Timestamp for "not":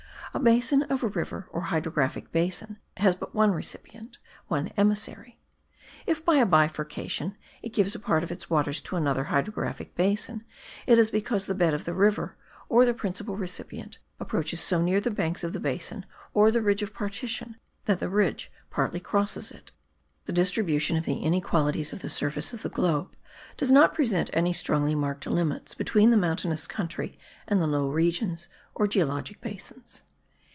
23.69-23.93